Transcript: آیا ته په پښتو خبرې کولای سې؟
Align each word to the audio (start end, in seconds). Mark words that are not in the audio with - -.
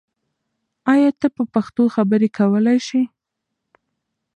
آیا 0.93 1.09
ته 1.19 1.27
په 1.35 1.43
پښتو 1.53 1.83
خبرې 1.95 2.29
کولای 2.37 2.77
سې؟ 2.87 3.01